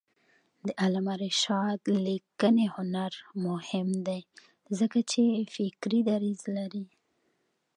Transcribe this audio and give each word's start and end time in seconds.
د 0.65 0.67
علامه 0.83 1.15
رشاد 1.23 1.79
لیکنی 2.05 2.65
هنر 2.75 3.11
مهم 3.47 3.89
دی 4.07 4.21
ځکه 4.79 4.99
چې 5.11 5.23
فکري 5.53 5.99
دریځ 6.09 6.41
لري. 6.57 6.85